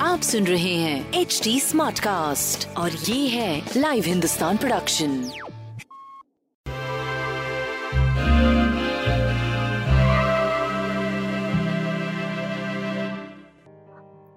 आप 0.00 0.20
सुन 0.22 0.46
रहे 0.46 0.74
हैं 0.74 1.12
एच 1.12 1.40
डी 1.44 1.60
स्मार्ट 1.60 1.98
कास्ट 1.98 2.76
और 2.76 2.90
ये 2.90 3.28
है 3.28 3.62
लाइव 3.76 4.04
हिंदुस्तान 4.06 4.56
प्रोडक्शन 4.56 5.30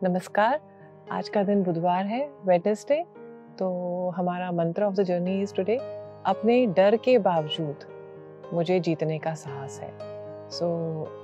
नमस्कार। 0.03 0.59
आज 1.11 1.29
का 1.29 1.43
दिन 1.43 1.63
बुधवार 1.63 2.05
है 2.05 2.21
वेडनेसडे 2.45 3.03
तो 3.59 4.09
हमारा 4.09 4.51
मंत्र 4.51 4.83
of 4.83 4.95
the 4.95 5.03
journey 5.03 5.41
is 5.41 5.53
today 5.53 5.77
अपने 6.25 6.65
डर 6.67 6.95
के 6.95 7.17
बावजूद 7.17 7.85
मुझे 8.53 8.79
जीतने 8.79 9.19
का 9.19 9.33
साहस 9.33 9.79
है। 9.79 10.10
सो 10.51 10.67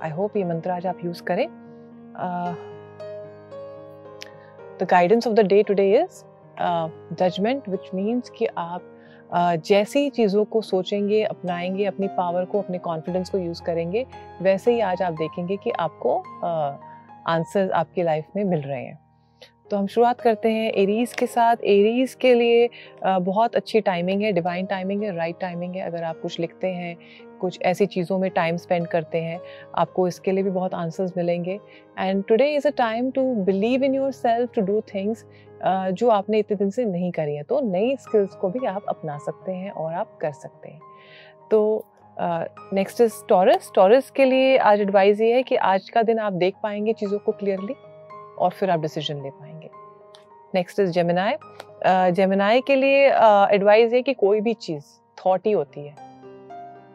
आई 0.02 0.10
होप 0.10 0.36
ये 0.36 0.44
मंत्र 0.44 0.70
आज 0.70 0.86
आप 0.86 0.98
यूज़ 1.04 1.22
करें. 1.22 1.46
The 4.80 4.86
guidance 4.90 5.26
of 5.26 5.34
the 5.34 5.40
day 5.46 5.62
today 5.62 5.84
is 5.94 6.22
judgement 7.14 7.68
which 7.68 7.90
means 7.94 8.30
कि 8.30 8.46
आप 8.46 8.82
uh, 9.30 9.56
जैसी 9.66 10.08
चीज़ों 10.10 10.44
को 10.44 10.62
सोचेंगे 10.62 11.22
अपनाएँगे 11.24 11.84
अपनी 11.84 12.08
पावर 12.08 12.44
को 12.44 12.62
अपने 12.62 12.78
कॉन्फिडेंस 12.78 13.30
को 13.30 13.38
यूज़ 13.38 13.62
करेंगे 13.62 14.06
वैसे 14.42 14.74
ही 14.74 14.80
आज 14.80 15.02
आप 15.02 15.12
देखेंगे 15.12 15.56
कि 15.56 15.70
आपको 15.70 16.16
आंसर 17.26 17.66
uh, 17.66 17.72
आपकी 17.72 18.02
लाइफ 18.02 18.24
में 18.36 18.44
मिल 18.44 18.60
रहे 18.60 18.82
हैं. 18.84 18.98
तो 19.70 19.76
हम 19.76 19.86
शुरुआत 19.86 20.20
करते 20.20 20.50
हैं 20.50 20.70
एरीज 20.72 21.12
के 21.12 21.26
साथ. 21.26 21.56
एरीज 21.56 22.14
के 22.14 22.34
लिए 22.34 22.68
बहुत 23.04 23.56
अच्छी 23.56 23.80
टाइमिंग 23.80 24.22
है 24.22 24.32
डिवाइन 24.32 24.66
टाइमिंग 24.66 25.02
है 25.02 25.14
राइट 25.16 25.40
टाइमिंग 25.40 25.74
है. 25.74 25.82
अगर 25.82 26.04
आप 26.04 26.20
कुछ 26.22 26.38
लिखते 26.40 26.68
हैं 26.72 26.96
कुछ 27.38 27.58
ऐसी 27.62 27.86
चीज़ों 27.86 28.18
में 28.18 28.30
टाइम 28.30 28.56
स्पेंड 28.56 28.86
करते 28.86 29.20
हैं। 29.20 29.40
आपको 29.78 30.06
इसके 30.08 30.32
लिए 30.32 30.44
भी 30.44 30.50
बहुत 30.50 30.74
आंसर्स 30.74 31.16
मिलेंगे। 31.16 31.58
And 31.98 32.24
today 32.28 32.54
is 32.54 32.68
a 32.68 32.70
time 32.78 33.10
to 33.10 33.22
believe 33.44 33.84
in 33.84 33.94
yourself 34.12 34.54
to 34.54 34.62
do 34.62 34.80
things 34.94 35.24
जो 35.64 36.08
आपने 36.10 36.38
इतने 36.38 36.56
दिन 36.56 36.70
से 36.70 36.84
नहीं 36.84 37.10
करी 37.12 37.34
है। 37.34 37.42
तो 37.42 37.60
नई 37.62 37.96
स्किल्स 37.96 38.34
को 38.34 38.48
भी 38.48 38.66
आप 38.66 38.84
अपना 38.88 39.18
सकते 39.18 39.52
हैं 39.52 39.70
और 39.70 39.92
आप 39.94 40.18
कर 40.20 40.32
सकते 40.32 40.68
हैं। 40.68 40.80
तो 41.50 41.84
नेक्स्ट 42.74 43.00
इज़ 43.00 43.14
टॉरस 43.28 43.70
टॉरस 43.74 44.10
के 44.10 44.24
लिए 44.24 44.56
आज 44.58 44.80
एडवाइस 44.80 45.20
ये 45.20 45.34
है 45.34 45.42
कि 45.42 45.56
आज 45.56 45.88
का 45.90 46.02
दिन 46.02 46.18
आप 46.18 46.32
देख 46.34 46.54
पाएँगे 46.62 46.92
चीज़ों 46.92 47.18
को 47.18 47.32
क्लियरली 47.32 47.74
और 48.38 48.50
फिर 48.50 48.70
आप 48.70 48.80
डिसीज़न 48.80 49.22
ले 49.22 49.30
पाएँगे। 49.30 49.70
नेक्स्ट 50.54 50.80
इज़ 50.80 50.90
जेमिनाई 50.90 51.34
जेमिनाई 52.12 52.60
के 52.60 52.74
लिए 52.76 53.06
एडवाइस 53.54 53.88
uh, 53.88 53.94
है 53.94 54.02
कि 54.02 54.14
कोई 54.14 54.40
भी 54.40 54.54
चीज़ 54.54 54.84
थॉट 55.18 55.46
ही 55.46 55.52
होती 55.52 55.80
है। 55.80 56.07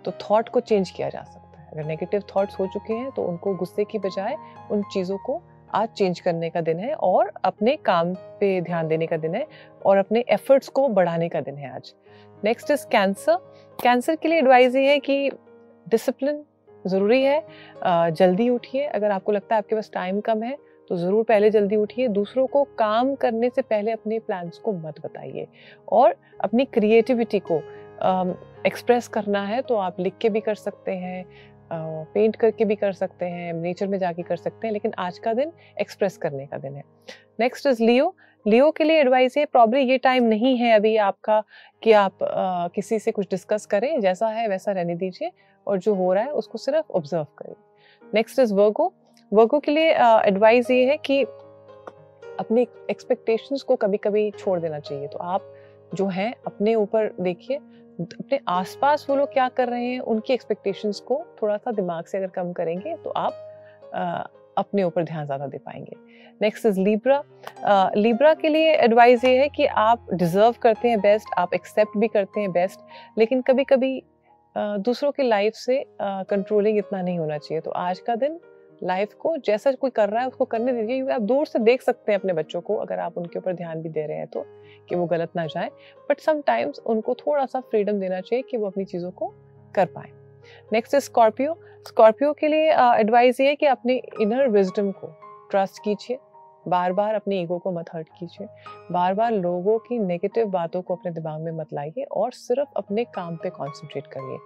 तो 0.06 0.12
थॉट 0.22 0.50
को 0.50 0.60
चेंज 0.62 0.90
किया 0.90 1.10
जा 1.10 1.24
सकता 1.24 1.60
है। 1.60 1.70
अगर 1.72 1.86
नेगेटिव 1.86 2.24
थॉट्स 2.36 2.60
हो 2.60 2.68
चुके 2.68 2.94
हैं 2.94 3.12
तो 3.12 3.24
उनको 3.24 3.54
गुस्से 3.56 3.84
की 3.86 4.00
बजाय 4.00 4.36
उन 4.72 4.84
चीज़ों 4.94 5.18
को 5.18 5.42
आज 5.74 5.90
चेंज 5.90 6.20
करने 6.20 6.50
का 6.50 6.62
दिन 6.62 6.80
है 6.80 6.94
और 6.96 7.32
अपने 7.46 7.76
काम 7.86 8.14
पे 8.40 8.60
ध्यान 8.62 8.88
देने 8.88 9.08
का 9.08 9.18
दिन 9.18 9.36
है 9.36 9.46
और 9.86 9.98
अपने 9.98 10.24
एफर्ट्स 10.30 10.68
को 10.70 10.88
बढ़ाने 10.90 11.30
का 11.30 11.42
दिन 11.42 11.56
है 11.58 11.74
आज। 11.76 11.94
नेक्स्ट 12.44 12.72
इज़ 12.72 12.86
कैंसर 12.88 13.36
कैंसर 13.80 14.16
के 14.16 14.28
लिए 14.28 14.38
एडवाइस 14.40 14.76
ये 14.76 14.90
है 14.90 15.00
कि 15.00 15.30
डिसिप्लिन 15.88 16.44
ज़रूरी 16.88 17.22
है। 17.24 17.42
जल्दी 18.12 18.50
उठिए। 18.50 18.86
अगर 18.86 19.12
आपको 19.12 19.32
लगता 19.32 19.56
है 19.56 19.62
आपके 19.62 19.76
पास 19.76 19.90
टाइम 19.94 20.20
कम 20.22 20.44
है 20.44 20.56
तो 20.90 20.96
ज़रूर 20.98 21.24
पहले 21.24 21.50
जल्दी 21.50 21.76
उठिए। 21.76 22.08
दूसरों 22.10 22.46
को 22.48 22.64
काम 22.78 23.14
करने 23.16 23.50
से 23.50 23.62
पहले 23.62 23.92
अपने 23.92 24.20
प्लान्स 24.20 24.58
को 24.58 24.72
मत 24.74 25.00
बताइए 25.04 25.48
और 25.92 26.16
अपनी 26.42 26.66
क्रिएटिविटी 26.68 27.40
को 27.42 27.62
एक्सप्रेस 28.68 29.08
करना 29.08 29.44
है 29.46 29.62
तो 29.62 29.76
आप 29.76 30.00
लिख 30.00 30.14
के 30.22 30.30
भी 30.30 30.40
कर 30.40 30.56
सकते 30.56 30.92
हैं 30.92 31.26
पेंट 32.14 32.36
करके 32.36 32.66
भी 32.66 32.76
कर 32.76 32.92
सकते 32.94 33.26
हैं 33.26 33.54
नेचर 33.54 33.88
में 33.88 33.98
जाके 34.00 34.22
कर 34.22 34.36
सकते 34.36 34.68
हैं 34.68 34.74
लेकिन 34.74 34.94
आज 35.00 35.18
का 35.20 35.34
दिन 35.34 35.52
एक्सप्रेस 35.82 36.18
करने 36.18 36.46
का 36.46 36.58
दिन 36.58 36.76
है। 36.76 36.84
नेक्स्ट 37.40 37.68
इज़ 37.68 37.84
लियो 37.84 38.16
लियो 38.46 38.70
के 38.72 38.84
लिए 38.84 39.00
एडवाइस 39.02 39.38
है 39.38 39.46
प्रॉब्लम 39.46 39.80
ये 39.80 39.98
टाइम 39.98 40.24
नहीं 40.24 40.56
है 40.58 40.74
अभी 40.76 40.96
आपका 40.98 41.42
कि 41.84 41.92
आप 41.92 42.24
आ, 42.24 42.68
किसी 42.68 43.00
से 43.00 43.12
कुछ 43.12 43.30
डिस्कस 43.30 43.66
करें 43.66 44.00
जैसा 44.02 44.28
है 44.28 44.48
वैसा 44.48 44.72
रहने 44.72 44.96
दीजिए 44.96 45.32
और 45.68 45.78
जो 45.78 45.94
हो 45.96 46.14
रहा 46.14 46.24
है 46.24 46.32
उसको 46.32 46.58
सिर्फ़ 46.58 46.92
ऑब्ज़र्व 46.92 47.26
करें। 47.38 47.56
नेक्स्ट 48.14 48.40
इज़ 48.40 48.54
वर्गो 48.54 48.94
वर्गो 49.32 49.60
के 49.60 49.72
लिए 49.72 49.94
एडवाइस 50.28 50.72
ये 50.72 50.86
है 50.86 50.98
कि 50.98 51.22
अपनी 52.40 52.68
एक्सपेक्टेशंस 52.90 53.62
को 53.62 53.76
कभी 53.76 53.98
कभी 53.98 54.30
छोड़ 54.32 54.60
देना 54.60 54.80
चाहिए। 54.80 55.08
तो 55.08 55.20
आप 55.20 55.54
जो 55.94 56.08
हैं 56.08 56.34
अपने 56.48 56.76
ऊपर 56.76 57.12
देखिए 57.20 57.60
अपने 58.02 58.40
आसपास 58.48 59.06
वो 59.10 59.16
लोग 59.16 59.34
क्या 59.34 59.48
कर 59.50 59.70
रहे 59.70 59.86
हैं 59.86 60.00
उनकी 60.02 60.34
एक्सपेक्टेशंस 60.34 61.00
को 61.00 61.24
थोड़ा 61.42 61.58
सा 61.58 61.72
दिमाग 61.72 62.06
से 62.06 62.18
अगर 62.18 62.28
कम 62.36 62.52
करेंगे 62.54 62.96
तो 63.04 63.10
आप 63.10 63.92
आ, 63.96 64.24
अपने 64.58 64.84
ऊपर 64.84 65.04
ध्यान 65.04 65.26
ज़्यादा 65.26 65.48
दे 65.48 65.58
पाएँगे। 65.58 65.96
नेक्स्ट 66.42 66.66
इज़ 66.66 66.80
लीब्रा 66.80 67.92
लीब्रा 67.96 68.34
के 68.34 68.50
लिए 68.50 68.74
एडवाइस 68.74 69.24
ये 69.24 69.38
है 69.38 69.48
कि 69.50 69.66
आप 69.66 70.08
डिज़र्व 70.14 70.56
करते 70.62 70.90
हैं 70.90 71.00
बेस्ट 71.02 71.34
आप 71.38 71.54
एक्सेप्ट 71.54 71.98
भी 71.98 72.08
करते 72.08 72.42
हैं 72.42 72.52
बेस्ट 72.52 72.80
लेकिन 73.18 73.42
कभी 73.42 73.64
कभी 73.64 74.02
दूसरों 74.56 75.12
की 75.12 75.24
लाइफ 75.24 75.54
से 75.56 75.84
कंट्रोलिंग 76.02 76.78
इतना 76.78 77.02
नहीं 77.02 77.20
होना 77.20 77.38
चाहिए। 77.38 77.62
तो 77.62 77.72
आज 77.72 78.00
का 78.00 78.16
दिन 78.16 78.40
लाइफ 78.84 79.14
को, 79.14 79.36
जैसा 79.38 79.72
कोई 79.72 79.90
कर 79.90 80.10
रहा 80.10 80.22
है, 80.22 80.28
उसको 80.28 80.46
करने 80.46 80.72
दीजिए, 80.74 80.96
क्योंकि 80.96 81.14
आप 81.14 81.22
दूर 81.22 81.46
से 81.46 81.60
देख 81.60 81.82
सकते 81.82 82.12
हैं 82.12 82.20
अपने 82.20 82.34
बच्चों 82.34 82.62
को, 82.62 82.76
अगर 82.76 83.00
आप 83.00 83.18
उनके 83.18 83.40
ऊपर 83.40 83.54
ध्यान 83.54 83.82
भी 83.82 83.90
दे 83.90 84.06
रहे 84.08 84.18
हैं 84.18 84.28
तो 84.28 84.46
कि 84.90 84.96
वो 84.96 85.06
गलत 85.06 85.36
ना 85.36 85.46
जाए। 85.46 85.70
बट 86.10 86.20
समटाइम्स 86.20 86.80
उनको 86.80 87.14
थोड़ा 87.16 87.46
सा 87.46 87.60
फ्रीडम 87.62 88.00
देना 88.00 88.20
चाहिए 88.22 88.44
कि 88.50 88.58
वो 88.58 88.68
अपनी 88.68 88.86
चीज़ों 88.86 89.12
को 89.12 89.34
कर 89.76 89.86
पाए। 89.86 90.10
नेक्स्ट 90.74 90.94
इज़ 90.94 91.04
स्कॉर्पियो 91.04 91.58
स्कॉर्पियो 91.88 92.34
के 92.34 92.48
लिए 92.48 92.72
एडवाइस 92.74 93.40
ये 93.40 93.48
है 93.48 93.56
कि 93.56 93.66
अपने 93.66 94.02
इनर 94.22 94.48
विजडम 94.48 94.92
को 94.92 95.08
ट्रस्ट 95.52 95.84
कीजिए। 95.84 96.18
बार 96.66 96.92
बार 96.94 97.16
अपने 97.16 97.40
ईगो 97.42 97.58
को 97.58 97.72
मत 97.72 97.90
हर्ट 97.94 98.08
कीजिए। 98.10 98.48
बार 98.92 99.14
बार 99.14 99.32
लोगों 99.32 99.78
की 99.80 99.98
नेगेटिव 100.00 100.48
बातों 100.50 100.82
को 100.82 100.96
अपने 100.96 101.12
दिमाग 101.12 101.42
में 101.42 101.52
मत 101.52 101.74
लाइए 101.74 102.04
और 102.04 102.32
सिर्फ़ 102.34 102.78
अपने 102.78 103.04
काम 103.16 103.36
पे 103.36 103.50
कंसंट्रेट 103.52 104.08
करिए। 104.08 104.38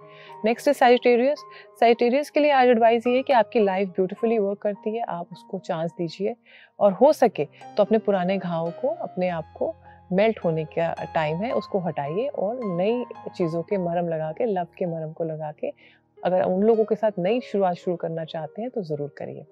नेक्स्ट 0.44 0.68
है 0.68 0.72
सैजिटेरियस 0.74 1.44
सैजिटेरियस 1.80 2.30
के 2.30 2.40
लिए 2.40 2.50
आज 2.52 2.68
एडवाइस 2.68 3.06
ये 3.06 3.16
है 3.16 3.22
कि 3.22 3.32
आपकी 3.34 3.60
लाइफ 3.60 3.88
ब्यूटीफुली 3.88 4.38
वर्क 4.38 4.58
करती 4.62 4.96
है, 4.96 5.02
आप 5.02 5.28
उसको 5.32 5.58
चांस 5.60 5.90
दीजिए 5.98 6.34
और 6.80 6.92
हो 6.92 7.12
सके 7.14 7.44
तो 7.76 7.82
अपने 7.82 7.98
पुराने 7.98 8.38
घाव 8.38 8.70
को, 8.72 8.88
अपने 8.88 9.28
आप 9.30 9.52
को 9.56 9.74
मेल्ट 10.12 10.38
होने 10.44 10.64
का 10.66 10.92
टाइम 11.14 11.36
है, 11.36 11.52
उसको 11.52 11.78
हटाइए 11.80 12.26
और 12.28 12.60
नई 12.66 13.04
चीज़ों 13.28 13.62
के 13.62 13.76
मरम 13.78 14.08
लगा 14.08 14.32
के 14.32 14.44
लव 14.46 14.66
के 14.78 14.86
मरम 14.86 15.12
को 15.12 15.24
लगा 15.24 15.52
के 15.52 15.72
अगर 16.18 16.42
उन 16.42 16.62
लोगों 16.62 16.84
के 16.84 16.94
साथ 16.94 17.18
नई 17.18 17.40
शुरुआत 17.42 17.74
शुरू 17.76 17.96
करना 17.96 18.24
चाहते 18.26 18.62
हैं 18.62 18.70
तो 18.70 18.82
ज़रूर 18.82 19.10
करिए। 19.18 19.44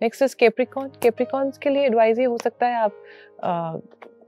नेक्स्ट 0.00 0.22
इज़ 0.22 0.36
केप्रिकॉन 0.36 0.88
केप्रिकॉन्स 1.02 1.58
के 1.58 1.70
लिए 1.70 1.84
एडवाइज 1.86 2.18
ये 2.18 2.24
हो 2.24 2.38
सकता 2.38 2.66
है 2.66 2.76
आप 2.76 3.02
आ, 3.44 3.76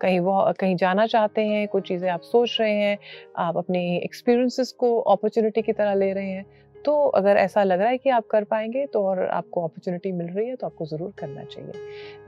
कहीं 0.01 0.21
वो 0.21 0.53
कहीं 0.61 0.77
जाना 0.77 1.07
चाहते 1.07 1.45
हैं 1.47 1.67
कुछ 1.69 1.89
चीज़ें 1.89 2.09
आप 2.11 2.23
सोच 2.23 2.57
रहे 2.61 2.73
हैं 2.73 2.99
आप 3.39 3.57
अपने 3.57 3.81
एक्सपीरियंसेस 3.97 4.73
को 4.73 4.97
अपॉर्चुनिटी 5.13 5.63
की 5.63 5.73
तरह 5.73 5.95
ले 5.95 6.13
रहे 6.13 6.31
हैं 6.31 6.45
तो 6.87 6.93
अगर 7.09 7.37
ऐसा 7.37 7.63
लग 7.65 7.81
रहा 7.81 7.89
है 7.89 7.99
कि 7.99 8.11
आप 8.11 8.27
कर 8.31 8.45
पाएँगे 8.45 8.85
तो 8.87 9.03
और 9.05 9.23
आपको 9.27 9.63
अपॉर्चुनिटी 9.63 10.13
मिल 10.13 10.27
रही 10.29 10.49
है 10.49 10.57
तो 10.57 10.67
आपको 10.67 10.87
ज़रूर 10.87 11.13
करना 11.19 11.45
चाहिए। 11.45 11.73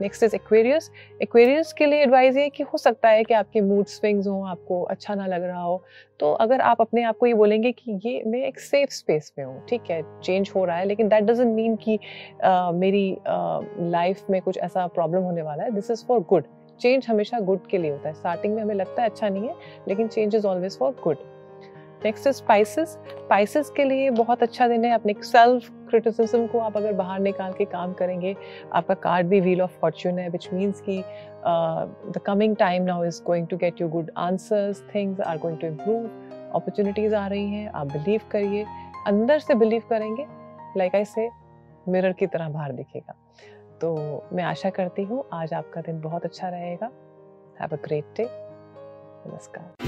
नेक्स्ट 0.01 0.23
इज़ 0.23 0.35
एक्वेरियस 0.35 0.89
एक्वेरियस 1.21 1.71
के 1.73 1.85
लिए 1.85 2.01
एडवाइस 2.03 2.37
ये 2.37 2.49
कि 2.49 2.63
हो 2.63 2.77
सकता 2.77 3.09
है 3.09 3.23
कि 3.23 3.33
आपके 3.33 3.61
मूड 3.61 3.85
स्विंग्स 3.87 4.27
हों, 4.27 4.47
आपको 4.49 4.81
अच्छा 4.83 5.15
ना 5.15 5.27
लग 5.27 5.43
रहा 5.43 5.61
हो। 5.61 5.81
तो 6.19 6.31
अगर 6.35 6.61
आप 6.61 6.81
अपने 6.81 7.03
आप 7.03 7.17
को 7.17 7.25
ये 7.25 7.33
बोलेंगे 7.33 7.71
कि 7.71 7.99
ये 8.05 8.21
मैं 8.27 8.43
एक 8.47 8.59
सेफ़ 8.59 8.89
स्पेस 8.93 9.31
में 9.37 9.45
हूँ, 9.45 9.65
ठीक 9.69 9.89
है 9.91 10.01
चेंज 10.21 10.51
हो 10.55 10.65
रहा 10.65 10.77
है, 10.77 10.85
लेकिन 10.85 11.09
दैट 11.09 11.23
डजेंट 11.23 11.55
मीन 11.55 11.75
कि 11.77 11.99
मेरी 12.75 13.17
लाइफ 13.89 14.29
में 14.29 14.41
कुछ 14.41 14.57
ऐसा 14.59 14.87
प्रॉब्लम 14.89 15.23
होने 15.23 15.41
वाला 15.41 15.63
है। 15.63 15.71
This 15.71 15.91
is 15.91 16.05
for 16.05 16.25
good 16.29 16.43
change 16.79 17.05
हमेशा 17.07 17.39
गुड 17.41 17.65
के 17.67 17.77
लिए 17.77 17.91
होता 17.91 18.07
है। 18.09 18.13
स्टार्टिंग 18.15 18.55
में 18.55 18.61
हमें 18.63 18.75
लगता 18.75 19.01
है 19.01 19.09
अच्छा 19.09 19.29
नहीं 19.29 19.47
है, 19.47 19.55
लेकिन 19.87 20.07
change 20.07 20.35
is 20.35 20.47
always 20.47 20.77
for 20.79 20.91
good 21.03 21.17
next 22.05 22.27
is 22.27 22.35
spices 22.35 22.89
spices 23.09 23.69
के 23.75 23.83
लिए 23.83 24.09
बहुत 24.09 24.43
अच्छा 24.43 24.67
दिन 24.67 24.85
है। 24.85 24.91
अपने 24.93 25.13
सेल्फ 25.23 25.69
क्रिटिसिज्म 25.89 26.47
को 26.47 26.59
आप 26.59 26.77
अगर 26.77 26.93
बाहर 26.93 27.19
निकाल 27.19 27.53
के 27.53 27.65
काम 27.65 27.93
करेंगे, 27.93 28.35
आपका 28.73 28.93
कार्ड 28.95 29.27
भी 29.27 29.39
व्हील 29.41 29.61
ऑफ़ 29.61 29.77
फॉर्च्यून 29.81 30.19
है 30.19 30.29
विच 30.29 30.49
मीन्स 30.53 30.81
की 30.81 31.01
the 32.11 32.21
coming 32.25 32.55
time 32.55 32.83
now 32.83 33.03
is 33.05 33.21
going 33.23 33.47
to 33.47 33.57
get 33.57 33.81
you 33.81 33.87
good 33.89 34.11
answers 34.17 34.83
things 34.95 35.19
are 35.21 35.37
going 35.37 35.57
to 35.57 35.67
improve 35.67 36.05
opportunities 36.55 37.15
आ 37.15 37.27
रही 37.27 37.49
हैं। 37.51 37.71
आप 37.71 37.87
बिलीव 37.87 38.21
करिए। 38.31 38.65
अंदर 39.07 39.39
से 39.39 39.55
बिलीव 39.55 39.83
करेंगे। 39.89 40.25
लाइक 40.77 40.95
आई 40.95 41.05
से 41.05 41.29
मिरर 41.89 42.13
की 42.13 42.27
तरह 42.27 42.49
बाहर 42.49 42.71
दिखेगा। 42.71 43.13
तो 43.81 43.95
मैं 44.33 44.43
आशा 44.43 44.69
करती 44.69 45.03
हूँ 45.03 45.23
आज 45.33 45.53
आपका 45.53 45.81
दिन 45.81 46.01
बहुत 46.01 46.25
अच्छा 46.25 46.49
रहेगा। 46.49 46.89
हैव 47.61 47.69
अ 47.73 47.81
ग्रेट 47.85 48.05
डे 48.17 48.25
नमस्कार। 49.27 49.87